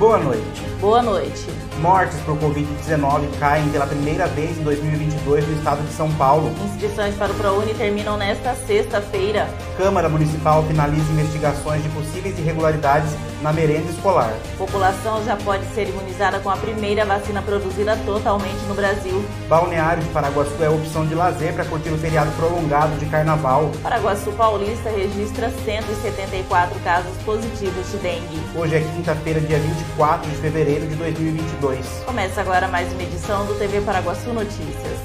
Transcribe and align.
Boa 0.00 0.18
noite. 0.18 0.62
Boa 0.80 1.02
noite. 1.02 1.46
Mortes 1.82 2.18
por 2.20 2.34
Covid-19 2.38 3.38
caem 3.38 3.68
pela 3.68 3.86
primeira 3.86 4.26
vez 4.26 4.58
em 4.58 4.62
2022 4.62 5.46
no 5.46 5.52
estado 5.58 5.82
de 5.86 5.92
São 5.92 6.10
Paulo. 6.14 6.50
Inscrições 6.64 7.14
para 7.16 7.30
o 7.30 7.34
ProUni 7.34 7.74
terminam 7.74 8.16
nesta 8.16 8.54
sexta-feira. 8.54 9.46
Câmara 9.76 10.08
Municipal 10.08 10.62
finaliza 10.64 11.12
investigações 11.12 11.82
de 11.82 11.90
possíveis 11.90 12.38
irregularidades 12.38 13.10
na 13.42 13.52
merenda 13.52 13.90
escolar. 13.90 14.34
População 14.56 15.22
já 15.24 15.36
pode 15.36 15.64
ser 15.74 15.88
imunizada 15.88 16.38
com 16.40 16.48
a 16.48 16.56
primeira 16.56 17.04
vacina 17.04 17.42
produzida 17.42 17.94
totalmente 18.06 18.62
no 18.68 18.74
Brasil. 18.74 19.22
Balneário 19.48 20.02
de 20.02 20.08
Paraguaçu 20.10 20.62
é 20.62 20.68
opção 20.68 21.06
de 21.06 21.14
lazer 21.14 21.52
para 21.54 21.64
curtir 21.66 21.90
o 21.90 21.98
feriado 21.98 22.30
prolongado 22.32 22.96
de 22.96 23.06
carnaval. 23.06 23.70
Paraguaçu 23.82 24.32
Paulista 24.32 24.90
registra 24.90 25.50
174 25.64 26.78
casos 26.80 27.16
positivos 27.24 27.90
de 27.90 27.98
dengue. 27.98 28.40
Hoje 28.54 28.76
é 28.76 28.80
quinta-feira, 28.80 29.40
dia 29.40 29.58
24 29.58 29.89
de 29.98 30.36
fevereiro 30.36 30.86
de 30.86 30.94
2022. 30.94 31.86
Começa 32.06 32.40
agora 32.40 32.66
mais 32.68 32.90
uma 32.92 33.02
edição 33.02 33.44
do 33.44 33.54
TV 33.58 33.82
Paraguaçu 33.82 34.32
Notícias. 34.32 34.98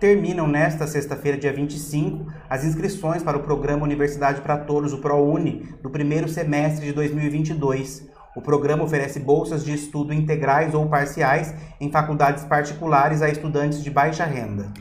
Terminam 0.00 0.48
nesta 0.48 0.86
sexta-feira, 0.86 1.38
dia 1.38 1.52
25, 1.52 2.26
as 2.50 2.64
inscrições 2.64 3.22
para 3.22 3.38
o 3.38 3.42
programa 3.42 3.84
Universidade 3.84 4.40
para 4.40 4.58
Todos, 4.58 4.92
o 4.92 4.98
ProUni, 4.98 5.68
do 5.82 5.88
primeiro 5.88 6.28
semestre 6.28 6.86
de 6.86 6.92
2022. 6.92 8.13
O 8.36 8.42
programa 8.42 8.82
oferece 8.82 9.20
bolsas 9.20 9.64
de 9.64 9.72
estudo 9.72 10.12
integrais 10.12 10.74
ou 10.74 10.88
parciais 10.88 11.54
em 11.80 11.90
faculdades 11.90 12.44
particulares 12.44 13.22
a 13.22 13.28
estudantes 13.28 13.82
de 13.82 13.90
baixa 13.90 14.24
renda. 14.24 14.72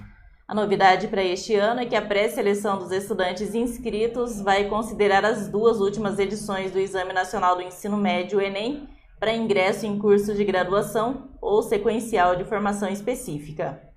A 0.47 0.55
novidade 0.55 1.08
para 1.08 1.23
este 1.23 1.55
ano 1.55 1.81
é 1.81 1.86
que 1.86 1.95
a 1.95 2.02
pré-seleção 2.02 2.78
dos 2.78 2.91
estudantes 2.91 3.53
inscritos 3.53 4.41
vai 4.41 4.67
considerar 4.67 5.23
as 5.23 5.47
duas 5.47 5.80
últimas 5.80 6.19
edições 6.19 6.72
do 6.72 6.80
Exame 6.80 7.13
Nacional 7.13 7.55
do 7.55 7.61
Ensino 7.61 7.95
Médio, 7.95 8.41
Enem, 8.41 8.88
para 9.19 9.33
ingresso 9.33 9.85
em 9.85 9.97
curso 9.97 10.33
de 10.33 10.44
graduação 10.44 11.30
ou 11.39 11.61
sequencial 11.63 12.35
de 12.35 12.44
formação 12.44 12.89
específica. 12.89 13.92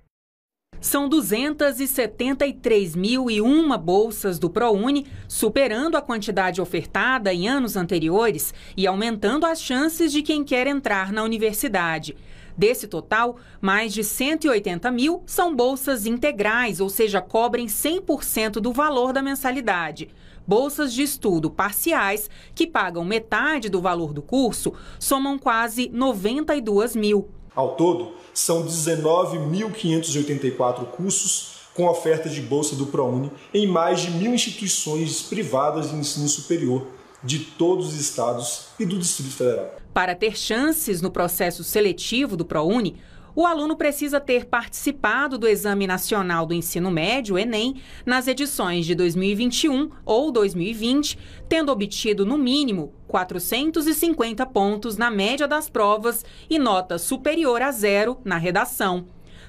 São 0.79 1.09
273.001 1.09 3.77
bolsas 3.77 4.37
do 4.37 4.49
ProUni, 4.49 5.07
superando 5.27 5.97
a 5.97 6.01
quantidade 6.01 6.61
ofertada 6.61 7.33
em 7.33 7.47
anos 7.47 7.75
anteriores 7.75 8.53
e 8.75 8.85
aumentando 8.85 9.45
as 9.45 9.61
chances 9.61 10.11
de 10.11 10.21
quem 10.21 10.43
quer 10.43 10.67
entrar 10.67 11.11
na 11.11 11.23
universidade. 11.23 12.15
Desse 12.57 12.87
total, 12.87 13.37
mais 13.61 13.93
de 13.93 14.03
180 14.03 14.89
mil 14.89 15.21
são 15.27 15.55
bolsas 15.55 16.07
integrais, 16.07 16.79
ou 16.79 16.89
seja, 16.89 17.21
cobrem 17.21 17.67
100% 17.67 18.53
do 18.53 18.73
valor 18.73 19.13
da 19.13 19.21
mensalidade. 19.21 20.09
Bolsas 20.47 20.91
de 20.93 21.03
estudo 21.03 21.51
parciais, 21.51 22.29
que 22.55 22.65
pagam 22.65 23.05
metade 23.05 23.69
do 23.69 23.79
valor 23.79 24.11
do 24.11 24.23
curso, 24.23 24.73
somam 24.99 25.37
quase 25.37 25.89
92 25.93 26.95
mil. 26.95 27.29
Ao 27.57 27.75
todo, 27.75 28.13
são 28.35 28.65
19.584 28.67 30.85
cursos 30.91 31.57
com 31.73 31.87
oferta 31.87 32.29
de 32.29 32.39
bolsa 32.39 32.75
do 32.75 32.85
ProUni 32.85 33.31
em 33.51 33.65
mais 33.65 34.01
de 34.01 34.11
mil 34.11 34.31
instituições 34.31 35.23
privadas 35.23 35.89
de 35.89 35.95
ensino 35.95 36.29
superior 36.29 36.85
de 37.23 37.39
todos 37.39 37.87
os 37.87 37.99
estados 37.99 38.67
e 38.79 38.85
do 38.85 38.99
Distrito 38.99 39.31
Federal. 39.31 39.75
Para 39.91 40.13
ter 40.13 40.37
chances 40.37 41.01
no 41.01 41.09
processo 41.09 41.63
seletivo 41.63 42.37
do 42.37 42.45
ProUni, 42.45 43.01
o 43.37 43.45
aluno 43.45 43.75
precisa 43.75 44.19
ter 44.19 44.45
participado 44.45 45.37
do 45.37 45.47
Exame 45.47 45.85
Nacional 45.85 46.43
do 46.43 46.55
Ensino 46.55 46.89
Médio, 46.89 47.37
Enem, 47.37 47.75
nas 48.03 48.27
edições 48.27 48.83
de 48.83 48.95
2021 48.95 49.91
ou 50.03 50.31
2020, 50.31 51.19
tendo 51.47 51.71
obtido 51.71 52.25
no 52.25 52.35
mínimo 52.35 52.95
450 53.07 54.43
pontos 54.47 54.97
na 54.97 55.11
média 55.11 55.47
das 55.47 55.69
provas 55.69 56.25
e 56.49 56.57
nota 56.57 56.97
superior 56.97 57.61
a 57.61 57.71
zero 57.71 58.17
na 58.25 58.39
redação. 58.39 59.05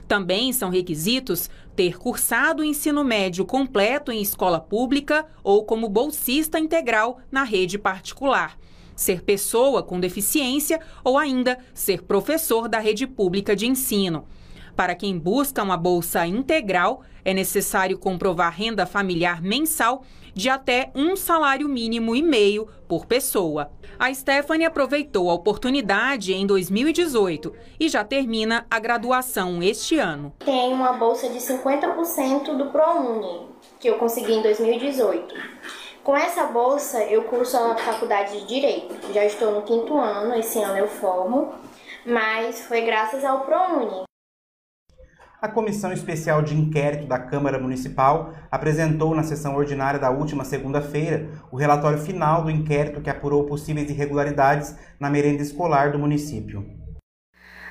Também 0.06 0.52
são 0.52 0.68
requisitos 0.68 1.48
ter 1.74 1.96
cursado 1.96 2.60
o 2.60 2.66
ensino 2.66 3.02
médio 3.02 3.46
completo 3.46 4.12
em 4.12 4.20
escola 4.20 4.60
pública 4.60 5.24
ou 5.42 5.64
como 5.64 5.88
bolsista 5.88 6.58
integral 6.58 7.20
na 7.32 7.42
rede 7.42 7.78
particular 7.78 8.58
ser 8.98 9.22
pessoa 9.22 9.80
com 9.80 10.00
deficiência 10.00 10.80
ou 11.04 11.16
ainda 11.16 11.56
ser 11.72 12.02
professor 12.02 12.68
da 12.68 12.80
rede 12.80 13.06
pública 13.06 13.54
de 13.54 13.64
ensino. 13.64 14.26
Para 14.74 14.94
quem 14.94 15.16
busca 15.16 15.62
uma 15.62 15.76
bolsa 15.76 16.26
integral, 16.26 17.02
é 17.24 17.32
necessário 17.32 17.96
comprovar 17.96 18.52
renda 18.52 18.86
familiar 18.86 19.40
mensal 19.40 20.02
de 20.34 20.48
até 20.48 20.90
um 20.94 21.16
salário 21.16 21.68
mínimo 21.68 22.14
e 22.14 22.22
meio 22.22 22.68
por 22.88 23.06
pessoa. 23.06 23.70
A 23.98 24.12
Stephanie 24.12 24.66
aproveitou 24.66 25.30
a 25.30 25.34
oportunidade 25.34 26.32
em 26.32 26.46
2018 26.46 27.52
e 27.78 27.88
já 27.88 28.04
termina 28.04 28.66
a 28.70 28.78
graduação 28.78 29.62
este 29.62 29.98
ano. 29.98 30.32
Tem 30.38 30.72
uma 30.72 30.92
bolsa 30.92 31.28
de 31.28 31.38
50% 31.38 32.56
do 32.56 32.66
ProUni, 32.66 33.48
que 33.80 33.88
eu 33.88 33.98
consegui 33.98 34.32
em 34.32 34.42
2018. 34.42 35.34
Com 36.08 36.16
essa 36.16 36.44
bolsa, 36.46 37.02
eu 37.02 37.24
curso 37.24 37.54
a 37.58 37.76
faculdade 37.76 38.40
de 38.40 38.46
Direito. 38.46 39.12
Já 39.12 39.26
estou 39.26 39.52
no 39.52 39.60
quinto 39.60 39.98
ano, 39.98 40.34
esse 40.36 40.58
ano 40.58 40.78
eu 40.78 40.88
formo, 40.88 41.52
mas 42.06 42.62
foi 42.62 42.80
graças 42.80 43.22
ao 43.26 43.42
ProUni. 43.42 44.04
A 45.38 45.48
Comissão 45.48 45.92
Especial 45.92 46.40
de 46.40 46.54
Inquérito 46.54 47.06
da 47.06 47.18
Câmara 47.18 47.58
Municipal 47.58 48.32
apresentou 48.50 49.14
na 49.14 49.22
sessão 49.22 49.54
ordinária 49.54 50.00
da 50.00 50.08
última 50.08 50.46
segunda-feira 50.46 51.28
o 51.52 51.58
relatório 51.58 51.98
final 51.98 52.42
do 52.42 52.50
inquérito 52.50 53.02
que 53.02 53.10
apurou 53.10 53.44
possíveis 53.44 53.90
irregularidades 53.90 54.74
na 54.98 55.10
merenda 55.10 55.42
escolar 55.42 55.92
do 55.92 55.98
município. 55.98 56.64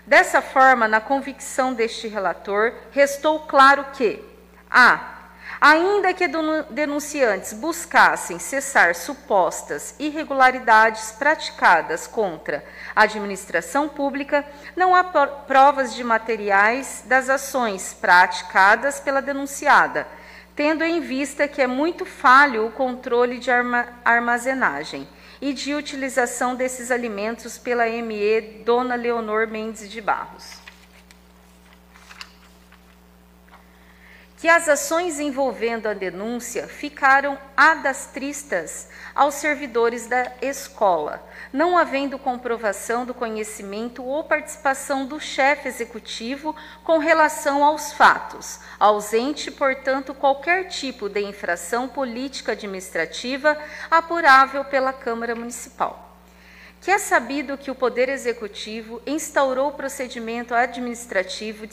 Dessa 0.06 0.44
forma, 0.44 0.88
na 0.88 1.02
convicção 1.02 1.74
deste 1.74 2.08
relator, 2.08 2.72
restou 2.92 3.40
claro 3.40 3.86
que 3.94 4.24
a 4.70 5.17
Ainda 5.60 6.14
que 6.14 6.30
denunciantes 6.70 7.52
buscassem 7.54 8.38
cessar 8.38 8.94
supostas 8.94 9.96
irregularidades 9.98 11.12
praticadas 11.12 12.06
contra 12.06 12.64
a 12.96 13.04
administração 13.04 13.90
pública, 13.90 14.46
não 14.76 14.94
há 14.94 15.04
provas 15.04 15.96
de 15.96 16.04
materiais 16.04 17.04
das 17.08 17.28
ações 17.28 17.92
praticadas 18.00 19.00
pela 19.00 19.20
denunciada, 19.20 20.08
tendo 20.56 20.84
em 20.84 21.02
vista 21.02 21.48
que 21.48 21.62
é 21.62 21.68
muito 21.68 22.06
falho 22.06 22.68
o 22.68 22.72
controle 22.72 23.40
de 23.40 23.50
armazenagem 24.06 25.08
e 25.42 25.54
de 25.54 25.74
utilização 25.74 26.56
desses 26.56 26.92
alimentos 26.92 27.58
pela 27.58 27.88
ME 27.88 28.42
Dona 28.64 28.94
Leonor 28.94 29.48
Mendes 29.48 29.90
de 29.90 30.02
Barros. 30.02 30.67
Que 34.38 34.48
as 34.48 34.70
ações 34.70 35.20
envolvendo 35.20 35.88
a 35.88 35.96
denúncia 35.96 36.68
ficaram 36.68 37.40
adastristas 37.58 38.88
aos 39.16 39.34
servidores 39.34 40.06
da 40.06 40.32
escola, 40.44 41.28
não 41.52 41.76
havendo 41.76 42.20
comprovação 42.20 43.04
do 43.04 43.16
conhecimento 43.16 44.04
ou 44.04 44.24
participação 44.24 45.08
do 45.08 45.20
chefe 45.20 45.68
executivo 45.68 46.56
com 46.84 47.00
relação 47.00 47.64
aos 47.64 47.92
fatos, 47.94 48.60
ausente, 48.80 49.50
portanto, 49.50 50.14
qualquer 50.14 50.66
tipo 50.66 51.10
de 51.10 51.22
infração 51.22 51.88
política 51.88 52.52
administrativa 52.52 53.58
apurável 53.90 54.64
pela 54.66 54.94
Câmara 54.94 55.34
Municipal 55.34 56.07
que 56.88 56.92
é 56.92 56.98
sabido 56.98 57.58
que 57.58 57.70
o 57.70 57.76
Poder 57.76 58.08
Executivo 58.08 59.02
instaurou 59.06 59.68
o 59.68 59.74
procedimento 59.74 60.56
administrativo 60.56 61.66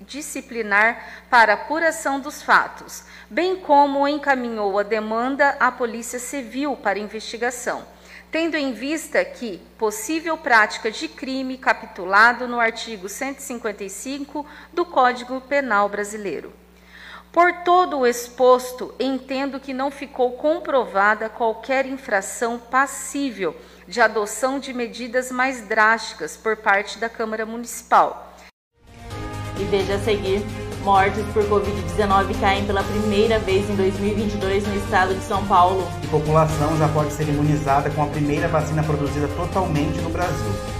disciplinar 0.00 1.22
para 1.30 1.52
apuração 1.52 2.18
dos 2.18 2.42
fatos, 2.42 3.04
bem 3.30 3.54
como 3.54 4.08
encaminhou 4.08 4.76
a 4.76 4.82
demanda 4.82 5.50
à 5.60 5.70
Polícia 5.70 6.18
Civil 6.18 6.74
para 6.74 6.98
investigação, 6.98 7.86
tendo 8.28 8.56
em 8.56 8.72
vista 8.72 9.24
que 9.24 9.62
possível 9.78 10.36
prática 10.36 10.90
de 10.90 11.06
crime 11.06 11.56
capitulado 11.56 12.48
no 12.48 12.58
artigo 12.58 13.08
155 13.08 14.44
do 14.72 14.84
Código 14.84 15.40
Penal 15.42 15.88
Brasileiro. 15.88 16.52
Por 17.32 17.52
todo 17.62 17.98
o 17.98 18.06
exposto, 18.06 18.92
entendo 18.98 19.60
que 19.60 19.72
não 19.72 19.92
ficou 19.92 20.32
comprovada 20.32 21.28
qualquer 21.28 21.86
infração 21.86 22.58
passível 22.58 23.54
de 23.90 24.00
adoção 24.00 24.60
de 24.60 24.72
medidas 24.72 25.32
mais 25.32 25.66
drásticas 25.66 26.36
por 26.36 26.56
parte 26.56 26.96
da 26.96 27.08
Câmara 27.08 27.44
Municipal. 27.44 28.32
E 29.58 29.64
veja 29.64 29.96
a 29.96 29.98
seguir: 29.98 30.40
mortes 30.84 31.24
por 31.32 31.42
Covid-19 31.42 32.40
caem 32.40 32.64
pela 32.64 32.84
primeira 32.84 33.40
vez 33.40 33.68
em 33.68 33.74
2022 33.74 34.66
no 34.68 34.76
estado 34.76 35.12
de 35.12 35.24
São 35.24 35.44
Paulo. 35.44 35.82
A 36.04 36.10
população 36.10 36.78
já 36.78 36.88
pode 36.88 37.12
ser 37.12 37.28
imunizada 37.28 37.90
com 37.90 38.04
a 38.04 38.06
primeira 38.06 38.46
vacina 38.46 38.82
produzida 38.84 39.26
totalmente 39.36 40.00
no 40.00 40.10
Brasil. 40.10 40.79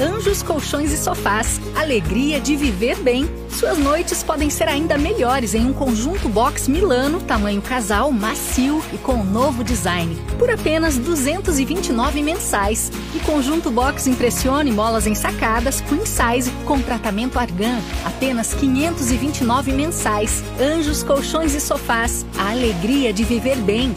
Anjos 0.00 0.42
Colchões 0.42 0.92
e 0.92 0.96
Sofás. 0.96 1.60
Alegria 1.76 2.40
de 2.40 2.56
viver 2.56 2.96
bem. 2.96 3.28
Suas 3.50 3.76
noites 3.76 4.22
podem 4.22 4.48
ser 4.48 4.66
ainda 4.66 4.96
melhores 4.96 5.54
em 5.54 5.66
um 5.66 5.74
conjunto 5.74 6.26
box 6.26 6.68
Milano, 6.68 7.20
tamanho 7.20 7.60
casal, 7.60 8.10
macio 8.10 8.82
e 8.94 8.96
com 8.96 9.16
um 9.16 9.24
novo 9.24 9.62
design. 9.62 10.16
Por 10.38 10.50
apenas 10.50 10.96
R$ 10.96 11.02
229 11.02 12.22
mensais. 12.22 12.90
E 13.14 13.20
conjunto 13.20 13.70
box 13.70 14.06
Impressione 14.06 14.72
molas 14.72 15.06
ensacadas, 15.06 15.82
queen 15.82 16.06
size, 16.06 16.50
com 16.64 16.80
tratamento 16.80 17.38
argan. 17.38 17.78
Apenas 18.06 18.54
R$ 18.54 18.60
529 18.60 19.72
mensais. 19.72 20.42
Anjos 20.58 21.02
Colchões 21.02 21.54
e 21.54 21.60
Sofás. 21.60 22.24
A 22.38 22.52
alegria 22.52 23.12
de 23.12 23.22
viver 23.22 23.56
bem. 23.58 23.94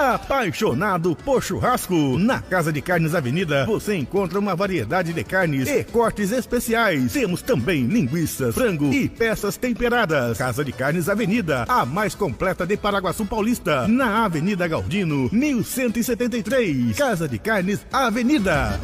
Apaixonado 0.00 1.14
por 1.14 1.42
churrasco? 1.42 2.18
Na 2.18 2.40
Casa 2.40 2.72
de 2.72 2.80
Carnes 2.80 3.14
Avenida 3.14 3.66
você 3.66 3.94
encontra 3.94 4.38
uma 4.38 4.56
variedade 4.56 5.12
de 5.12 5.22
carnes 5.22 5.68
e 5.68 5.84
cortes 5.84 6.32
especiais. 6.32 7.12
Temos 7.12 7.42
também 7.42 7.84
linguiças, 7.84 8.54
frango 8.54 8.90
e 8.94 9.10
peças 9.10 9.58
temperadas. 9.58 10.38
Casa 10.38 10.64
de 10.64 10.72
Carnes 10.72 11.06
Avenida, 11.06 11.66
a 11.68 11.84
mais 11.84 12.14
completa 12.14 12.66
de 12.66 12.78
Paraguaçu 12.78 13.26
Paulista, 13.26 13.86
na 13.86 14.24
Avenida 14.24 14.66
Galdino, 14.66 15.28
1173. 15.30 16.96
Casa 16.96 17.28
de 17.28 17.38
Carnes 17.38 17.86
Avenida. 17.92 18.80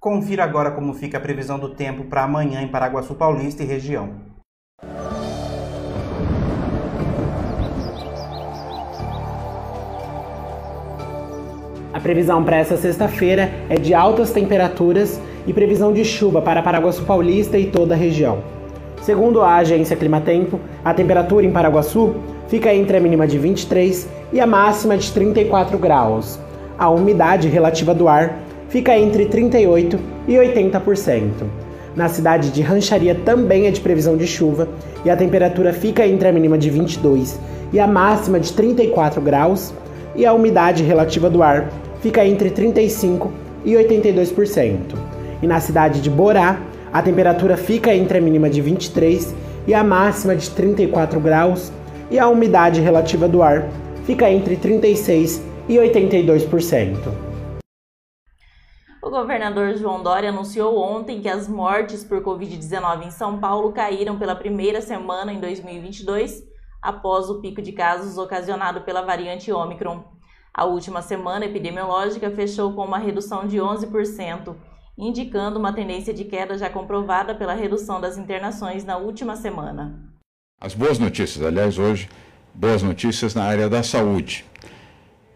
Confira 0.00 0.42
agora 0.42 0.72
como 0.72 0.92
fica 0.92 1.18
a 1.18 1.20
previsão 1.20 1.56
do 1.56 1.72
tempo 1.76 2.06
para 2.06 2.24
amanhã 2.24 2.62
em 2.62 2.68
Paraguaçu 2.68 3.14
Paulista 3.14 3.62
e 3.62 3.66
região. 3.66 4.25
A 11.96 12.00
previsão 12.00 12.44
para 12.44 12.58
essa 12.58 12.76
sexta-feira 12.76 13.50
é 13.70 13.76
de 13.76 13.94
altas 13.94 14.30
temperaturas 14.30 15.18
e 15.46 15.52
previsão 15.54 15.94
de 15.94 16.04
chuva 16.04 16.42
para 16.42 16.60
Paraguaçu 16.60 17.02
Paulista 17.04 17.56
e 17.56 17.68
toda 17.68 17.94
a 17.94 17.96
região. 17.96 18.40
Segundo 19.00 19.40
a 19.40 19.56
agência 19.56 19.96
Climatempo, 19.96 20.60
a 20.84 20.92
temperatura 20.92 21.46
em 21.46 21.50
Paraguaçu 21.50 22.16
fica 22.48 22.74
entre 22.74 22.98
a 22.98 23.00
mínima 23.00 23.26
de 23.26 23.38
23 23.38 24.06
e 24.30 24.38
a 24.38 24.46
máxima 24.46 24.98
de 24.98 25.10
34 25.10 25.78
graus. 25.78 26.38
A 26.78 26.90
umidade 26.90 27.48
relativa 27.48 27.94
do 27.94 28.08
ar 28.08 28.40
fica 28.68 28.94
entre 28.94 29.24
38 29.24 29.98
e 30.28 30.34
80%. 30.34 31.30
Na 31.96 32.10
cidade 32.10 32.50
de 32.50 32.60
Rancharia 32.60 33.14
também 33.14 33.68
é 33.68 33.70
de 33.70 33.80
previsão 33.80 34.18
de 34.18 34.26
chuva 34.26 34.68
e 35.02 35.08
a 35.08 35.16
temperatura 35.16 35.72
fica 35.72 36.06
entre 36.06 36.28
a 36.28 36.32
mínima 36.32 36.58
de 36.58 36.68
22 36.68 37.40
e 37.72 37.80
a 37.80 37.86
máxima 37.86 38.38
de 38.38 38.52
34 38.52 39.18
graus 39.22 39.72
e 40.14 40.26
a 40.26 40.34
umidade 40.34 40.82
relativa 40.82 41.30
do 41.30 41.42
ar 41.42 41.70
fica 42.00 42.24
entre 42.24 42.50
35% 42.50 43.30
e 43.64 43.72
82%. 43.72 44.78
E 45.42 45.46
na 45.46 45.60
cidade 45.60 46.00
de 46.00 46.08
Borá, 46.08 46.60
a 46.92 47.02
temperatura 47.02 47.56
fica 47.56 47.94
entre 47.94 48.18
a 48.18 48.20
mínima 48.20 48.48
de 48.48 48.60
23 48.60 49.34
e 49.66 49.74
a 49.74 49.82
máxima 49.82 50.36
de 50.36 50.48
34 50.50 51.20
graus, 51.20 51.72
e 52.10 52.18
a 52.18 52.28
umidade 52.28 52.80
relativa 52.80 53.28
do 53.28 53.42
ar 53.42 53.68
fica 54.04 54.30
entre 54.30 54.56
36 54.56 55.42
e 55.68 55.74
82%. 55.74 57.26
O 59.02 59.10
governador 59.10 59.74
João 59.74 60.02
Dória 60.02 60.30
anunciou 60.30 60.78
ontem 60.78 61.20
que 61.20 61.28
as 61.28 61.48
mortes 61.48 62.04
por 62.04 62.22
Covid-19 62.22 63.06
em 63.06 63.10
São 63.10 63.38
Paulo 63.38 63.72
caíram 63.72 64.18
pela 64.18 64.34
primeira 64.34 64.80
semana 64.80 65.32
em 65.32 65.40
2022, 65.40 66.42
após 66.80 67.28
o 67.28 67.40
pico 67.40 67.60
de 67.60 67.72
casos 67.72 68.16
ocasionado 68.18 68.82
pela 68.82 69.02
variante 69.02 69.52
Ômicron. 69.52 70.15
A 70.56 70.64
última 70.64 71.02
semana 71.02 71.44
epidemiológica 71.44 72.30
fechou 72.30 72.72
com 72.72 72.82
uma 72.82 72.96
redução 72.96 73.46
de 73.46 73.58
11%, 73.58 74.56
indicando 74.96 75.58
uma 75.58 75.70
tendência 75.70 76.14
de 76.14 76.24
queda 76.24 76.56
já 76.56 76.70
comprovada 76.70 77.34
pela 77.34 77.52
redução 77.52 78.00
das 78.00 78.16
internações 78.16 78.82
na 78.82 78.96
última 78.96 79.36
semana. 79.36 79.94
As 80.58 80.72
boas 80.72 80.98
notícias, 80.98 81.44
aliás, 81.44 81.78
hoje, 81.78 82.08
boas 82.54 82.82
notícias 82.82 83.34
na 83.34 83.44
área 83.44 83.68
da 83.68 83.82
saúde. 83.82 84.46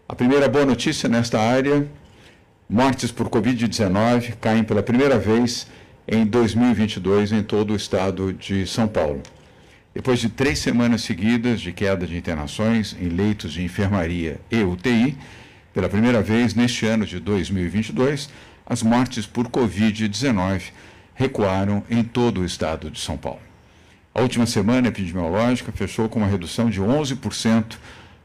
A 0.09 0.15
primeira 0.15 0.49
boa 0.49 0.65
notícia 0.65 1.07
nesta 1.07 1.39
área: 1.39 1.87
mortes 2.67 3.11
por 3.11 3.29
Covid-19 3.29 4.37
caem 4.41 4.63
pela 4.63 4.81
primeira 4.81 5.19
vez 5.19 5.67
em 6.07 6.25
2022 6.25 7.31
em 7.31 7.43
todo 7.43 7.73
o 7.73 7.75
estado 7.75 8.33
de 8.33 8.65
São 8.65 8.87
Paulo. 8.87 9.21
Depois 9.93 10.19
de 10.19 10.29
três 10.29 10.59
semanas 10.59 11.01
seguidas 11.01 11.59
de 11.59 11.73
queda 11.73 12.07
de 12.07 12.15
internações 12.15 12.95
em 12.99 13.09
leitos 13.09 13.51
de 13.51 13.61
enfermaria 13.61 14.39
e 14.49 14.63
UTI, 14.63 15.17
pela 15.73 15.89
primeira 15.89 16.21
vez 16.21 16.53
neste 16.53 16.85
ano 16.85 17.05
de 17.05 17.19
2022, 17.19 18.29
as 18.65 18.81
mortes 18.81 19.25
por 19.25 19.49
Covid-19 19.49 20.71
recuaram 21.13 21.83
em 21.89 22.03
todo 22.03 22.39
o 22.39 22.45
estado 22.45 22.89
de 22.89 23.01
São 23.01 23.17
Paulo. 23.17 23.41
A 24.15 24.21
última 24.21 24.45
semana 24.45 24.87
epidemiológica 24.87 25.73
fechou 25.73 26.07
com 26.07 26.19
uma 26.19 26.27
redução 26.27 26.69
de 26.69 26.81
11% 26.81 27.77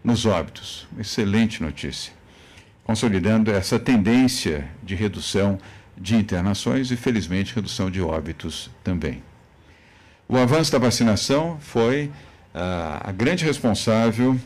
nos 0.05 0.25
óbitos. 0.25 0.87
Excelente 0.99 1.63
notícia. 1.63 2.13
Consolidando 2.85 3.51
essa 3.51 3.79
tendência 3.79 4.69
de 4.85 4.95
redução 4.95 5.59
de 5.99 6.15
internações 6.15 6.93
e, 6.93 6.97
felizmente, 6.97 7.55
redução 7.55 7.91
de 7.91 8.01
óbitos 8.01 8.71
também. 8.85 9.21
O 10.29 10.37
avanço 10.37 10.73
da 10.73 10.79
vacinação 10.79 11.57
foi 11.61 12.07
uh, 12.53 12.99
a 13.01 13.13
grande 13.13 13.45
responsável 13.45 14.37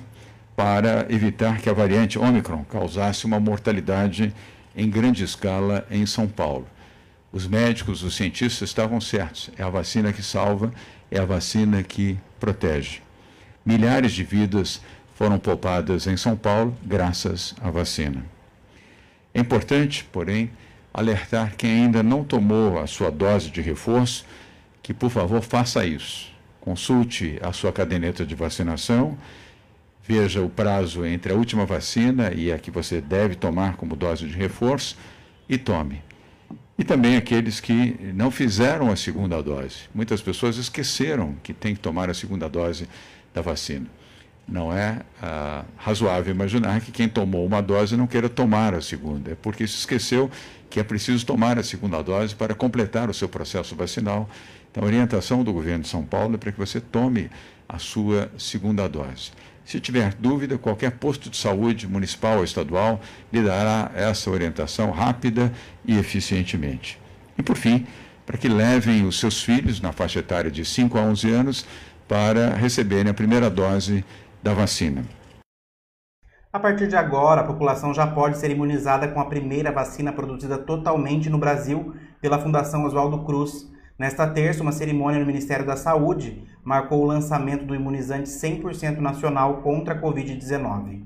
para 0.54 1.06
evitar 1.08 1.58
que 1.58 1.70
a 1.70 1.72
variante 1.72 2.18
Omicron 2.18 2.64
causasse 2.64 3.24
uma 3.24 3.40
mortalidade 3.40 4.34
em 4.76 4.90
grande 4.90 5.24
escala 5.24 5.86
em 5.90 6.04
São 6.04 6.28
Paulo. 6.28 6.66
Os 7.32 7.46
médicos, 7.46 8.02
os 8.02 8.14
cientistas 8.14 8.68
estavam 8.68 9.00
certos. 9.00 9.48
É 9.56 9.62
a 9.62 9.70
vacina 9.70 10.12
que 10.12 10.22
salva, 10.22 10.70
é 11.10 11.18
a 11.18 11.24
vacina 11.24 11.82
que 11.82 12.18
protege. 12.38 13.00
Milhares 13.64 14.12
de 14.12 14.22
vidas 14.22 14.82
foram 15.14 15.38
poupadas 15.38 16.06
em 16.06 16.16
São 16.16 16.36
Paulo 16.36 16.76
graças 16.84 17.54
à 17.58 17.70
vacina. 17.70 18.22
É 19.32 19.40
importante, 19.40 20.04
porém, 20.12 20.50
alertar 20.92 21.56
quem 21.56 21.84
ainda 21.84 22.02
não 22.02 22.22
tomou 22.22 22.78
a 22.78 22.86
sua 22.86 23.10
dose 23.10 23.48
de 23.48 23.62
reforço 23.62 24.26
que, 24.82 24.94
por 24.94 25.10
favor, 25.10 25.42
faça 25.42 25.84
isso. 25.84 26.30
Consulte 26.60 27.38
a 27.42 27.52
sua 27.52 27.72
caderneta 27.72 28.24
de 28.24 28.34
vacinação, 28.34 29.16
veja 30.06 30.42
o 30.42 30.48
prazo 30.48 31.04
entre 31.04 31.32
a 31.32 31.36
última 31.36 31.64
vacina 31.64 32.32
e 32.34 32.52
a 32.52 32.58
que 32.58 32.70
você 32.70 33.00
deve 33.00 33.34
tomar 33.34 33.76
como 33.76 33.96
dose 33.96 34.26
de 34.26 34.36
reforço 34.36 34.96
e 35.48 35.56
tome. 35.56 36.02
E 36.78 36.84
também 36.84 37.16
aqueles 37.16 37.60
que 37.60 37.96
não 38.14 38.30
fizeram 38.30 38.90
a 38.90 38.96
segunda 38.96 39.42
dose. 39.42 39.80
Muitas 39.94 40.22
pessoas 40.22 40.56
esqueceram 40.56 41.34
que 41.42 41.52
tem 41.52 41.74
que 41.74 41.80
tomar 41.80 42.08
a 42.08 42.14
segunda 42.14 42.48
dose 42.48 42.88
da 43.34 43.42
vacina. 43.42 43.86
Não 44.48 44.72
é 44.72 45.00
ah, 45.22 45.64
razoável 45.76 46.34
imaginar 46.34 46.80
que 46.80 46.90
quem 46.90 47.08
tomou 47.08 47.46
uma 47.46 47.60
dose 47.60 47.96
não 47.96 48.06
queira 48.06 48.28
tomar 48.28 48.74
a 48.74 48.80
segunda, 48.80 49.32
é 49.32 49.34
porque 49.34 49.66
se 49.66 49.76
esqueceu 49.76 50.30
que 50.68 50.80
é 50.80 50.82
preciso 50.82 51.24
tomar 51.26 51.58
a 51.58 51.62
segunda 51.62 52.02
dose 52.02 52.34
para 52.34 52.54
completar 52.54 53.10
o 53.10 53.14
seu 53.14 53.28
processo 53.28 53.76
vacinal 53.76 54.28
então, 54.70 54.84
a 54.84 54.86
orientação 54.86 55.42
do 55.42 55.52
governo 55.52 55.82
de 55.82 55.88
São 55.88 56.04
Paulo 56.04 56.34
é 56.34 56.38
para 56.38 56.52
que 56.52 56.58
você 56.58 56.80
tome 56.80 57.28
a 57.68 57.78
sua 57.78 58.30
segunda 58.38 58.88
dose. 58.88 59.32
Se 59.64 59.80
tiver 59.80 60.14
dúvida, 60.14 60.58
qualquer 60.58 60.92
posto 60.92 61.28
de 61.28 61.36
saúde, 61.36 61.88
municipal 61.88 62.38
ou 62.38 62.44
estadual, 62.44 63.00
lhe 63.32 63.42
dará 63.42 63.90
essa 63.94 64.30
orientação 64.30 64.90
rápida 64.90 65.52
e 65.84 65.98
eficientemente. 65.98 67.00
E, 67.36 67.42
por 67.42 67.56
fim, 67.56 67.86
para 68.24 68.38
que 68.38 68.48
levem 68.48 69.06
os 69.06 69.18
seus 69.18 69.42
filhos, 69.42 69.80
na 69.80 69.92
faixa 69.92 70.20
etária 70.20 70.50
de 70.50 70.64
5 70.64 70.96
a 70.98 71.02
11 71.02 71.30
anos, 71.30 71.66
para 72.06 72.54
receberem 72.54 73.10
a 73.10 73.14
primeira 73.14 73.48
dose 73.50 74.04
da 74.42 74.52
vacina. 74.52 75.04
A 76.52 76.58
partir 76.58 76.88
de 76.88 76.96
agora, 76.96 77.42
a 77.42 77.44
população 77.44 77.94
já 77.94 78.06
pode 78.06 78.38
ser 78.38 78.50
imunizada 78.50 79.06
com 79.06 79.20
a 79.20 79.26
primeira 79.26 79.70
vacina 79.70 80.12
produzida 80.12 80.58
totalmente 80.58 81.30
no 81.30 81.38
Brasil 81.38 81.94
pela 82.20 82.40
Fundação 82.40 82.84
Oswaldo 82.84 83.24
Cruz. 83.24 83.70
Nesta 84.00 84.26
terça, 84.26 84.62
uma 84.62 84.72
cerimônia 84.72 85.20
no 85.20 85.26
Ministério 85.26 85.66
da 85.66 85.76
Saúde 85.76 86.42
marcou 86.64 87.02
o 87.02 87.06
lançamento 87.06 87.66
do 87.66 87.74
imunizante 87.74 88.30
100% 88.30 88.96
nacional 88.96 89.58
contra 89.58 89.92
a 89.92 90.00
Covid-19. 90.00 91.02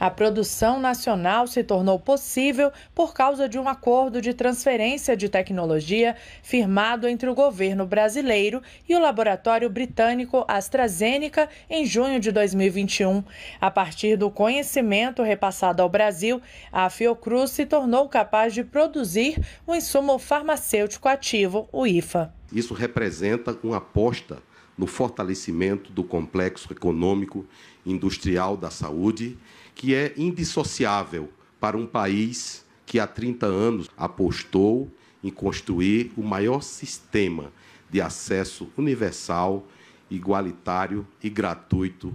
A 0.00 0.08
produção 0.08 0.80
nacional 0.80 1.46
se 1.46 1.62
tornou 1.62 1.98
possível 1.98 2.72
por 2.94 3.12
causa 3.12 3.46
de 3.46 3.58
um 3.58 3.68
acordo 3.68 4.22
de 4.22 4.32
transferência 4.32 5.14
de 5.14 5.28
tecnologia 5.28 6.16
firmado 6.42 7.06
entre 7.06 7.28
o 7.28 7.34
governo 7.34 7.84
brasileiro 7.84 8.62
e 8.88 8.96
o 8.96 8.98
laboratório 8.98 9.68
britânico 9.68 10.42
AstraZeneca 10.48 11.50
em 11.68 11.84
junho 11.84 12.18
de 12.18 12.32
2021. 12.32 13.22
A 13.60 13.70
partir 13.70 14.16
do 14.16 14.30
conhecimento 14.30 15.22
repassado 15.22 15.82
ao 15.82 15.88
Brasil, 15.90 16.40
a 16.72 16.88
Fiocruz 16.88 17.50
se 17.50 17.66
tornou 17.66 18.08
capaz 18.08 18.54
de 18.54 18.64
produzir 18.64 19.38
o 19.66 19.74
insumo 19.74 20.18
farmacêutico 20.18 21.08
ativo, 21.08 21.68
o 21.70 21.86
IFA. 21.86 22.32
Isso 22.50 22.72
representa 22.72 23.54
uma 23.62 23.76
aposta 23.76 24.38
no 24.78 24.86
fortalecimento 24.86 25.92
do 25.92 26.02
complexo 26.02 26.72
econômico 26.72 27.44
industrial 27.84 28.56
da 28.56 28.70
saúde 28.70 29.36
que 29.80 29.94
é 29.94 30.12
indissociável 30.14 31.30
para 31.58 31.74
um 31.74 31.86
país 31.86 32.66
que 32.84 33.00
há 33.00 33.06
30 33.06 33.46
anos 33.46 33.88
apostou 33.96 34.92
em 35.24 35.30
construir 35.30 36.12
o 36.18 36.22
maior 36.22 36.60
sistema 36.60 37.50
de 37.88 37.98
acesso 37.98 38.68
universal, 38.76 39.66
igualitário 40.10 41.06
e 41.22 41.30
gratuito 41.30 42.12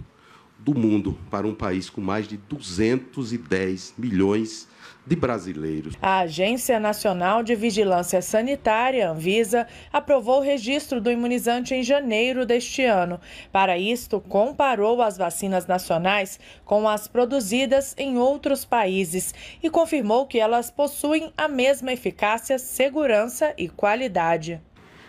do 0.66 0.76
mundo 0.76 1.16
para 1.30 1.46
um 1.46 1.54
país 1.54 1.88
com 1.88 2.00
mais 2.00 2.26
de 2.26 2.36
210 2.36 3.94
milhões 3.96 4.66
de 5.06 5.14
brasileiros. 5.14 5.94
A 6.02 6.18
Agência 6.20 6.80
Nacional 6.80 7.44
de 7.44 7.54
Vigilância 7.54 8.20
Sanitária, 8.20 9.08
Anvisa, 9.08 9.68
aprovou 9.92 10.40
o 10.40 10.42
registro 10.42 11.00
do 11.00 11.08
imunizante 11.08 11.72
em 11.72 11.84
janeiro 11.84 12.44
deste 12.44 12.82
ano. 12.82 13.20
Para 13.52 13.78
isto, 13.78 14.20
comparou 14.20 15.00
as 15.00 15.16
vacinas 15.16 15.68
nacionais 15.68 16.40
com 16.64 16.88
as 16.88 17.06
produzidas 17.06 17.94
em 17.96 18.18
outros 18.18 18.64
países 18.64 19.32
e 19.62 19.70
confirmou 19.70 20.26
que 20.26 20.40
elas 20.40 20.68
possuem 20.68 21.32
a 21.36 21.46
mesma 21.46 21.92
eficácia, 21.92 22.58
segurança 22.58 23.54
e 23.56 23.68
qualidade. 23.68 24.60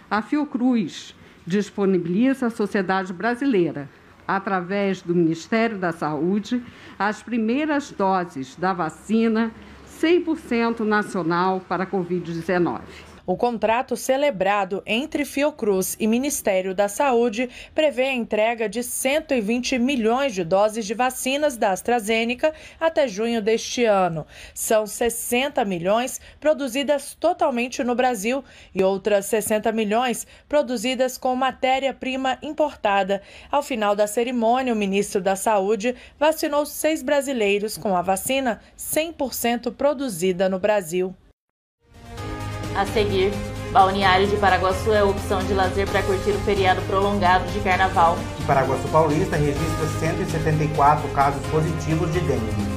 A 0.07 0.21
Fiocruz 0.21 1.15
disponibiliza 1.47 2.45
à 2.45 2.49
sociedade 2.51 3.11
brasileira 3.11 3.89
através 4.27 5.01
do 5.01 5.15
Ministério 5.15 5.77
da 5.77 5.91
Saúde, 5.91 6.61
as 6.99 7.23
primeiras 7.23 7.91
doses 7.91 8.55
da 8.55 8.73
vacina 8.73 9.51
100% 9.87 10.81
nacional 10.81 11.61
para 11.67 11.83
a 11.83 11.87
Covid-19. 11.87 12.81
O 13.27 13.35
contrato 13.35 13.97
celebrado 13.97 14.81
entre 14.85 15.25
Fiocruz 15.25 15.97
e 15.99 16.07
Ministério 16.07 16.73
da 16.73 16.87
Saúde 16.87 17.49
prevê 17.75 18.03
a 18.03 18.13
entrega 18.13 18.69
de 18.69 18.81
120 18.81 19.77
milhões 19.77 20.33
de 20.33 20.45
doses 20.45 20.85
de 20.85 20.93
vacinas 20.93 21.57
da 21.57 21.71
AstraZeneca 21.71 22.53
até 22.79 23.05
junho 23.05 23.41
deste 23.41 23.83
ano. 23.83 24.25
São 24.53 24.87
60 24.87 25.65
milhões 25.65 26.21
produzidas 26.39 27.17
totalmente 27.19 27.83
no 27.83 27.95
Brasil 27.95 28.45
e 28.73 28.81
outras 28.81 29.25
60 29.25 29.73
milhões 29.73 30.25
produzidas 30.47 31.17
com 31.17 31.35
matéria-prima 31.35 32.37
importada. 32.41 33.21
Ao 33.51 33.61
final 33.61 33.93
da 33.93 34.07
cerimônia, 34.07 34.71
o 34.71 34.77
ministro 34.77 35.19
da 35.19 35.35
Saúde 35.35 35.93
vacinou 36.17 36.65
seis 36.65 37.03
brasileiros 37.03 37.77
com 37.77 37.93
a 37.93 38.01
vacina 38.01 38.61
100% 38.77 39.73
produzida 39.75 40.47
no 40.47 40.59
Brasil. 40.59 41.13
A 42.77 42.85
seguir, 42.85 43.33
Balneário 43.71 44.27
de 44.27 44.35
Paraguaçu 44.37 44.93
é 44.93 45.03
opção 45.03 45.39
de 45.39 45.51
lazer 45.51 45.89
para 45.89 46.03
curtir 46.03 46.29
o 46.29 46.39
feriado 46.41 46.79
prolongado 46.83 47.43
de 47.51 47.59
carnaval. 47.61 48.15
E 48.39 48.43
Paraguaçu 48.43 48.87
Paulista 48.89 49.35
registra 49.35 49.87
174 49.99 51.09
casos 51.09 51.43
positivos 51.47 52.13
de 52.13 52.19
dengue. 52.19 52.76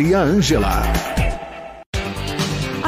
Maria 0.00 0.20
Ângela. 0.22 1.29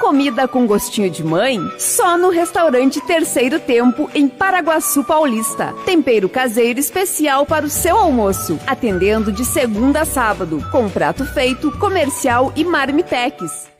Comida 0.00 0.48
com 0.48 0.66
gostinho 0.66 1.10
de 1.10 1.22
mãe? 1.22 1.58
Só 1.78 2.16
no 2.16 2.30
restaurante 2.30 3.02
Terceiro 3.02 3.60
Tempo, 3.60 4.10
em 4.14 4.26
Paraguaçu 4.26 5.04
Paulista. 5.04 5.74
Tempero 5.84 6.26
caseiro 6.26 6.80
especial 6.80 7.44
para 7.44 7.66
o 7.66 7.68
seu 7.68 7.98
almoço. 7.98 8.58
Atendendo 8.66 9.30
de 9.30 9.44
segunda 9.44 10.00
a 10.00 10.04
sábado, 10.06 10.58
com 10.72 10.88
prato 10.88 11.26
feito, 11.26 11.70
comercial 11.78 12.50
e 12.56 12.64
marmitex. 12.64 13.70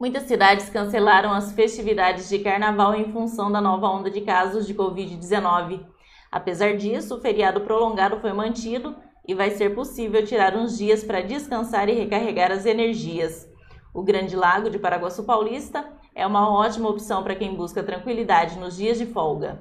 Muitas 0.00 0.24
cidades 0.24 0.68
cancelaram 0.70 1.32
as 1.32 1.52
festividades 1.52 2.28
de 2.28 2.40
carnaval 2.40 2.96
em 2.96 3.12
função 3.12 3.52
da 3.52 3.60
nova 3.60 3.86
onda 3.86 4.10
de 4.10 4.22
casos 4.22 4.66
de 4.66 4.74
Covid-19. 4.74 5.86
Apesar 6.32 6.76
disso, 6.76 7.14
o 7.14 7.20
feriado 7.20 7.60
prolongado 7.60 8.18
foi 8.18 8.32
mantido 8.32 8.96
e 9.26 9.34
vai 9.34 9.50
ser 9.50 9.74
possível 9.74 10.24
tirar 10.24 10.56
uns 10.56 10.76
dias 10.76 11.04
para 11.04 11.20
descansar 11.20 11.88
e 11.88 11.92
recarregar 11.92 12.50
as 12.50 12.66
energias. 12.66 13.48
O 13.94 14.02
Grande 14.02 14.34
Lago 14.34 14.70
de 14.70 14.78
Paraguaçu 14.78 15.24
Paulista 15.24 15.84
é 16.14 16.26
uma 16.26 16.50
ótima 16.50 16.88
opção 16.88 17.22
para 17.22 17.34
quem 17.34 17.54
busca 17.54 17.82
tranquilidade 17.82 18.58
nos 18.58 18.76
dias 18.76 18.98
de 18.98 19.06
folga. 19.06 19.60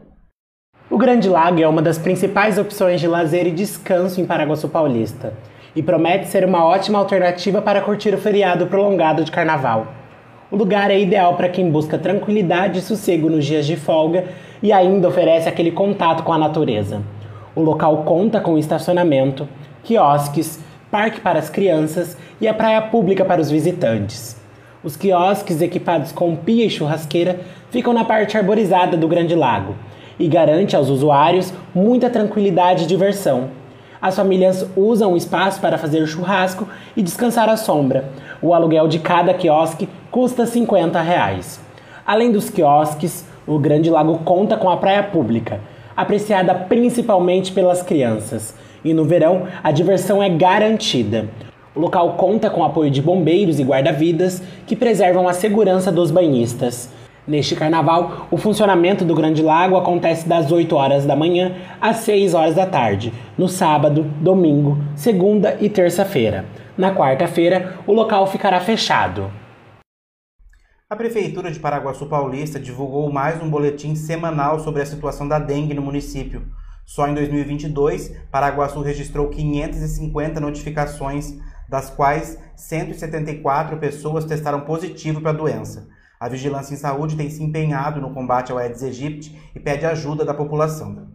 O 0.89 0.97
Grande 0.97 1.29
Lago 1.29 1.61
é 1.61 1.67
uma 1.67 1.81
das 1.81 1.97
principais 1.97 2.57
opções 2.57 2.99
de 2.99 3.07
lazer 3.07 3.47
e 3.47 3.51
descanso 3.51 4.19
em 4.19 4.25
Paraguaçu 4.25 4.67
Paulista 4.67 5.33
e 5.75 5.81
promete 5.81 6.27
ser 6.27 6.43
uma 6.43 6.65
ótima 6.65 6.99
alternativa 6.99 7.61
para 7.61 7.81
curtir 7.81 8.13
o 8.13 8.17
feriado 8.17 8.67
prolongado 8.67 9.23
de 9.23 9.31
carnaval. 9.31 9.87
O 10.51 10.57
lugar 10.57 10.91
é 10.91 10.99
ideal 10.99 11.37
para 11.37 11.47
quem 11.47 11.71
busca 11.71 11.97
tranquilidade 11.97 12.79
e 12.79 12.81
sossego 12.81 13.29
nos 13.29 13.45
dias 13.45 13.65
de 13.65 13.77
folga 13.77 14.27
e 14.61 14.73
ainda 14.73 15.07
oferece 15.07 15.47
aquele 15.47 15.71
contato 15.71 16.23
com 16.23 16.33
a 16.33 16.37
natureza. 16.37 17.01
O 17.55 17.61
local 17.61 18.03
conta 18.03 18.39
com 18.39 18.57
estacionamento, 18.57 19.47
quiosques, 19.83 20.59
parque 20.89 21.19
para 21.19 21.39
as 21.39 21.49
crianças 21.49 22.17
e 22.39 22.47
a 22.47 22.53
praia 22.53 22.81
pública 22.81 23.25
para 23.25 23.41
os 23.41 23.51
visitantes. 23.51 24.39
Os 24.83 24.95
quiosques 24.95 25.61
equipados 25.61 26.11
com 26.11 26.35
pia 26.35 26.65
e 26.65 26.69
churrasqueira 26.69 27.41
ficam 27.69 27.93
na 27.93 28.05
parte 28.05 28.37
arborizada 28.37 28.95
do 28.95 29.07
Grande 29.07 29.35
Lago 29.35 29.75
e 30.17 30.27
garante 30.27 30.75
aos 30.75 30.89
usuários 30.89 31.53
muita 31.75 32.09
tranquilidade 32.09 32.85
e 32.85 32.87
diversão. 32.87 33.49
As 34.01 34.15
famílias 34.15 34.65
usam 34.75 35.13
o 35.13 35.17
espaço 35.17 35.59
para 35.61 35.77
fazer 35.77 36.07
churrasco 36.07 36.67
e 36.95 37.03
descansar 37.03 37.49
à 37.49 37.57
sombra. 37.57 38.05
O 38.41 38.53
aluguel 38.53 38.87
de 38.87 38.97
cada 38.97 39.33
quiosque 39.33 39.87
custa 40.09 40.45
50 40.45 40.99
reais. 41.01 41.59
Além 42.05 42.31
dos 42.31 42.49
quiosques, 42.49 43.25
o 43.45 43.59
Grande 43.59 43.89
Lago 43.89 44.19
conta 44.19 44.57
com 44.57 44.69
a 44.69 44.77
praia 44.77 45.03
pública, 45.03 45.59
apreciada 46.01 46.53
principalmente 46.53 47.51
pelas 47.51 47.81
crianças. 47.81 48.55
E 48.83 48.93
no 48.93 49.05
verão, 49.05 49.47
a 49.63 49.71
diversão 49.71 50.21
é 50.21 50.29
garantida. 50.29 51.29
O 51.73 51.79
local 51.79 52.13
conta 52.13 52.49
com 52.49 52.63
apoio 52.63 52.91
de 52.91 53.01
bombeiros 53.01 53.59
e 53.59 53.63
guarda-vidas 53.63 54.43
que 54.67 54.75
preservam 54.75 55.27
a 55.27 55.33
segurança 55.33 55.91
dos 55.91 56.11
banhistas. 56.11 56.91
Neste 57.25 57.55
carnaval, 57.55 58.27
o 58.31 58.35
funcionamento 58.35 59.05
do 59.05 59.13
Grande 59.13 59.43
Lago 59.43 59.77
acontece 59.77 60.27
das 60.27 60.51
8 60.51 60.75
horas 60.75 61.05
da 61.05 61.15
manhã 61.15 61.53
às 61.79 61.97
6 61.97 62.33
horas 62.33 62.55
da 62.55 62.65
tarde, 62.65 63.13
no 63.37 63.47
sábado, 63.47 64.05
domingo, 64.19 64.79
segunda 64.95 65.55
e 65.61 65.69
terça-feira. 65.69 66.45
Na 66.75 66.93
quarta-feira, 66.95 67.75
o 67.85 67.93
local 67.93 68.25
ficará 68.25 68.59
fechado. 68.59 69.31
A 70.91 70.95
Prefeitura 70.97 71.49
de 71.49 71.57
Paraguaçu 71.57 72.05
Paulista 72.05 72.59
divulgou 72.59 73.09
mais 73.09 73.41
um 73.41 73.49
boletim 73.49 73.95
semanal 73.95 74.59
sobre 74.59 74.81
a 74.81 74.85
situação 74.85 75.25
da 75.25 75.39
dengue 75.39 75.73
no 75.73 75.81
município. 75.81 76.45
Só 76.85 77.07
em 77.07 77.13
2022, 77.13 78.13
Paraguaçu 78.29 78.81
registrou 78.81 79.29
550 79.29 80.41
notificações, 80.41 81.37
das 81.69 81.89
quais 81.89 82.37
174 82.57 83.77
pessoas 83.77 84.25
testaram 84.25 84.65
positivo 84.65 85.21
para 85.21 85.29
a 85.29 85.33
doença. 85.33 85.87
A 86.19 86.27
Vigilância 86.27 86.73
em 86.73 86.77
Saúde 86.77 87.15
tem 87.15 87.29
se 87.29 87.41
empenhado 87.41 88.01
no 88.01 88.13
combate 88.13 88.51
ao 88.51 88.57
Aedes 88.57 88.83
aegypti 88.83 89.33
e 89.55 89.61
pede 89.61 89.85
ajuda 89.85 90.25
da 90.25 90.33
população. 90.33 91.07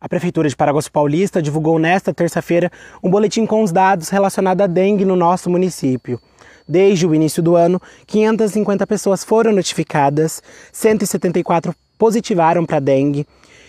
A 0.00 0.08
Prefeitura 0.08 0.48
de 0.48 0.54
Paraguaçu 0.54 0.92
Paulista 0.92 1.42
divulgou 1.42 1.76
nesta 1.76 2.14
terça-feira 2.14 2.70
um 3.02 3.10
boletim 3.10 3.46
com 3.46 3.64
os 3.64 3.72
dados 3.72 4.10
relacionados 4.10 4.62
à 4.62 4.68
dengue 4.68 5.04
no 5.04 5.16
nosso 5.16 5.50
município. 5.50 6.20
Desde 6.68 7.06
o 7.06 7.14
início 7.14 7.42
do 7.42 7.56
ano, 7.56 7.80
550 8.06 8.86
pessoas 8.86 9.24
foram 9.24 9.52
notificadas, 9.52 10.42
174 10.72 11.74
positivaram 11.98 12.64
para 12.64 12.80
dengue, 12.80 13.26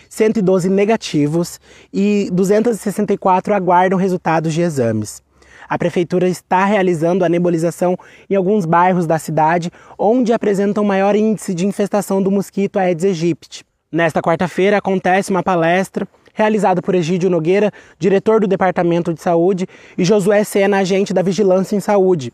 112 0.08 0.68
negativos 0.68 1.60
e 1.92 2.28
264 2.32 3.54
aguardam 3.54 3.98
resultados 3.98 4.54
de 4.54 4.62
exames. 4.62 5.22
A 5.68 5.78
prefeitura 5.78 6.28
está 6.28 6.64
realizando 6.64 7.24
a 7.24 7.28
nebulização 7.28 7.98
em 8.28 8.36
alguns 8.36 8.64
bairros 8.64 9.06
da 9.06 9.18
cidade 9.18 9.72
onde 9.98 10.32
apresentam 10.32 10.84
maior 10.84 11.16
índice 11.16 11.54
de 11.54 11.66
infestação 11.66 12.22
do 12.22 12.30
mosquito 12.30 12.78
Aedes 12.78 13.04
aegypti. 13.04 13.64
Nesta 13.90 14.20
quarta-feira 14.20 14.78
acontece 14.78 15.30
uma 15.30 15.42
palestra 15.42 16.06
realizada 16.34 16.82
por 16.82 16.94
Egídio 16.94 17.30
Nogueira, 17.30 17.72
diretor 17.98 18.40
do 18.40 18.46
Departamento 18.46 19.14
de 19.14 19.22
Saúde, 19.22 19.68
e 19.96 20.04
Josué 20.04 20.42
Sena, 20.42 20.78
agente 20.78 21.14
da 21.14 21.22
Vigilância 21.22 21.76
em 21.76 21.80
Saúde, 21.80 22.32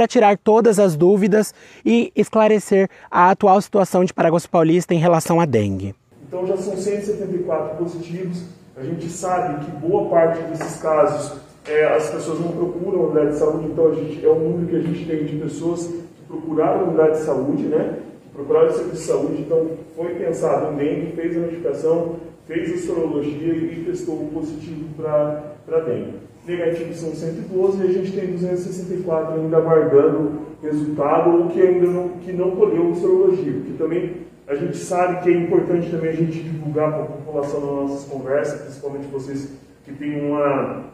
para 0.00 0.08
tirar 0.08 0.38
todas 0.38 0.78
as 0.78 0.96
dúvidas 0.96 1.52
e 1.84 2.10
esclarecer 2.16 2.88
a 3.10 3.30
atual 3.30 3.60
situação 3.60 4.02
de 4.02 4.14
Paraguaçu 4.14 4.48
Paulista 4.48 4.94
em 4.94 4.98
relação 4.98 5.38
à 5.38 5.44
dengue. 5.44 5.94
Então 6.26 6.46
já 6.46 6.56
são 6.56 6.74
174 6.74 7.76
positivos. 7.76 8.44
A 8.78 8.82
gente 8.82 9.10
sabe 9.10 9.62
que 9.62 9.70
boa 9.72 10.08
parte 10.08 10.42
desses 10.44 10.80
casos 10.80 11.38
é, 11.68 11.84
as 11.84 12.08
pessoas 12.08 12.40
não 12.40 12.48
procuram 12.48 13.00
a 13.00 13.06
unidade 13.08 13.32
de 13.32 13.38
saúde, 13.40 13.66
então 13.66 13.94
gente, 13.94 14.24
é 14.24 14.28
o 14.30 14.36
número 14.36 14.68
que 14.68 14.76
a 14.76 14.80
gente 14.80 15.04
tem 15.04 15.26
de 15.26 15.36
pessoas 15.36 15.88
que 15.88 16.22
procuraram 16.26 16.80
a 16.80 16.84
unidade 16.84 17.18
de 17.18 17.24
saúde, 17.26 17.62
né? 17.64 17.98
Que 18.22 18.28
procuraram 18.30 18.68
o 18.68 18.72
serviço 18.72 19.02
de 19.02 19.06
saúde, 19.06 19.42
então 19.42 19.70
foi 19.94 20.14
pensado 20.14 20.72
em 20.72 20.76
dengue, 20.76 21.12
fez 21.14 21.36
a 21.36 21.40
notificação, 21.40 22.16
fez 22.46 22.72
a 22.72 22.86
sorologia 22.86 23.52
e 23.52 23.84
testou 23.84 24.30
positivo 24.32 24.86
para 24.96 25.80
dengue 25.80 26.29
negativos 26.46 26.96
são 26.96 27.14
112 27.14 27.82
e 27.82 27.88
a 27.88 27.92
gente 27.92 28.12
tem 28.12 28.32
264 28.32 29.40
ainda 29.40 29.56
aguardando 29.56 30.40
resultado 30.62 31.30
ou 31.30 31.48
que 31.48 31.60
ainda 31.60 31.86
não, 31.86 32.08
que 32.20 32.32
não 32.32 32.50
colheu 32.52 32.94
sorologia, 32.94 33.52
porque 33.52 33.72
também 33.78 34.16
a 34.46 34.54
gente 34.54 34.76
sabe 34.76 35.22
que 35.22 35.30
é 35.30 35.32
importante 35.32 35.90
também 35.90 36.10
a 36.10 36.14
gente 36.16 36.42
divulgar 36.42 36.92
para 36.92 37.02
a 37.04 37.06
população 37.06 37.60
nas 37.60 37.90
nossas 37.90 38.08
conversas, 38.08 38.60
principalmente 38.62 39.06
vocês 39.06 39.52
que 39.84 39.92
têm 39.92 40.28
uma, 40.28 40.84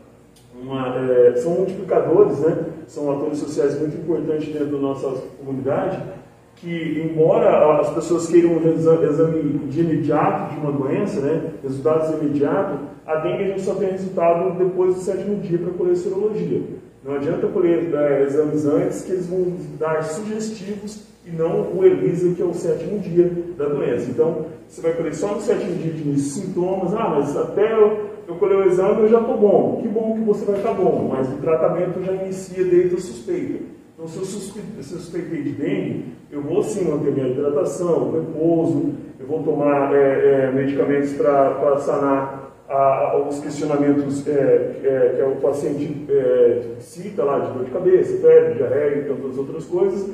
uma 0.60 0.96
é, 0.96 1.36
são 1.36 1.52
multiplicadores, 1.52 2.38
né? 2.40 2.66
são 2.86 3.10
atores 3.10 3.38
sociais 3.38 3.78
muito 3.80 3.96
importantes 3.96 4.52
dentro 4.52 4.72
da 4.72 4.78
nossa 4.78 5.22
comunidade, 5.38 6.02
que, 6.56 7.02
embora 7.04 7.80
as 7.80 7.90
pessoas 7.90 8.28
queiram 8.28 8.52
um 8.52 8.72
exame 8.72 9.58
de 9.68 9.80
imediato 9.80 10.54
de 10.54 10.60
uma 10.60 10.72
doença, 10.72 11.20
né, 11.20 11.52
resultados 11.62 12.18
imediatos, 12.20 12.80
a 13.06 13.16
dengue 13.16 13.44
a 13.44 13.48
gente 13.48 13.60
só 13.60 13.74
tem 13.74 13.90
resultado 13.90 14.58
depois 14.58 14.94
do 14.94 15.00
sétimo 15.00 15.36
dia 15.36 15.58
para 15.58 15.72
colher 15.72 15.96
serologia. 15.96 16.62
Não 17.04 17.14
adianta 17.14 17.46
colher 17.46 17.94
é, 17.94 18.22
exames 18.24 18.66
antes, 18.66 19.02
que 19.02 19.12
eles 19.12 19.26
vão 19.26 19.54
dar 19.78 20.02
sugestivos 20.02 21.04
e 21.24 21.30
não 21.30 21.72
o 21.72 21.84
ELISA, 21.84 22.34
que 22.34 22.42
é 22.42 22.44
o 22.44 22.54
sétimo 22.54 22.98
dia 22.98 23.30
da 23.56 23.66
doença. 23.66 24.10
Então, 24.10 24.46
você 24.66 24.80
vai 24.80 24.92
colher 24.92 25.14
só 25.14 25.34
no 25.34 25.40
sétimo 25.40 25.74
dia 25.74 25.92
de 25.92 26.18
sintomas, 26.18 26.94
ah, 26.94 27.08
mas 27.10 27.36
até 27.36 27.74
eu, 27.74 28.06
eu 28.26 28.34
colher 28.36 28.58
o 28.58 28.66
exame 28.66 29.02
eu 29.02 29.08
já 29.08 29.20
estou 29.20 29.36
bom. 29.36 29.78
Que 29.82 29.88
bom 29.88 30.14
que 30.14 30.24
você 30.24 30.44
vai 30.44 30.56
estar 30.56 30.72
bom, 30.72 31.08
mas 31.12 31.28
o 31.28 31.36
tratamento 31.36 32.02
já 32.02 32.12
inicia 32.12 32.64
desde 32.64 32.96
a 32.96 33.00
suspeita. 33.00 33.76
Então, 33.96 34.06
se 34.06 34.18
eu 34.18 34.26
suspeitei 34.26 35.42
de 35.42 35.52
dengue, 35.52 36.04
eu 36.30 36.42
vou 36.42 36.62
sim 36.62 36.84
manter 36.84 37.12
minha 37.12 37.28
hidratação, 37.28 38.12
repouso, 38.12 38.92
eu 39.18 39.26
vou 39.26 39.42
tomar 39.42 39.94
é, 39.94 40.48
é, 40.48 40.52
medicamentos 40.52 41.14
para 41.14 41.78
sanar 41.78 42.52
a, 42.68 42.74
a, 42.74 43.26
os 43.26 43.40
questionamentos 43.40 44.26
é, 44.28 44.32
é, 44.84 45.14
que 45.16 45.22
o 45.22 45.36
paciente 45.36 46.04
é, 46.10 46.74
cita 46.78 47.24
lá, 47.24 47.38
de 47.38 47.52
dor 47.52 47.64
de 47.64 47.70
cabeça, 47.70 48.20
febre, 48.20 48.56
diarreia 48.56 48.98
e 48.98 49.04
tantas 49.04 49.38
outras 49.38 49.64
coisas, 49.64 50.10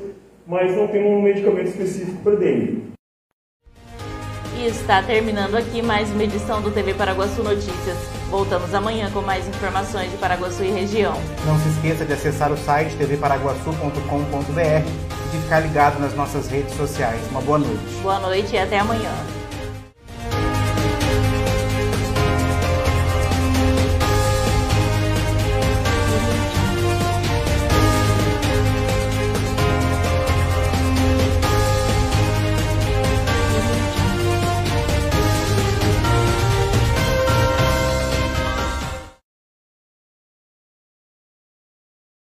mas 0.46 0.76
não 0.76 0.86
tem 0.86 1.04
um 1.04 1.20
medicamento 1.20 1.66
específico 1.66 2.22
para 2.22 2.36
dengue. 2.36 2.84
E 4.60 4.66
está 4.66 5.02
terminando 5.02 5.56
aqui 5.56 5.82
mais 5.82 6.08
uma 6.12 6.22
edição 6.22 6.62
do 6.62 6.70
TV 6.70 6.94
Paraguaçu 6.94 7.42
Notícias. 7.42 8.21
Voltamos 8.32 8.72
amanhã 8.72 9.10
com 9.10 9.20
mais 9.20 9.46
informações 9.46 10.10
de 10.10 10.16
Paraguaçu 10.16 10.64
e 10.64 10.70
região. 10.70 11.12
Não 11.44 11.58
se 11.58 11.68
esqueça 11.68 12.02
de 12.06 12.14
acessar 12.14 12.50
o 12.50 12.56
site 12.56 12.96
tvparaguaçu.com.br 12.96 14.58
e 14.58 15.30
de 15.30 15.42
ficar 15.42 15.60
ligado 15.60 16.00
nas 16.00 16.14
nossas 16.14 16.48
redes 16.48 16.74
sociais. 16.74 17.20
Uma 17.30 17.42
boa 17.42 17.58
noite. 17.58 17.94
Boa 18.02 18.18
noite 18.20 18.54
e 18.54 18.58
até 18.58 18.78
amanhã. 18.78 19.12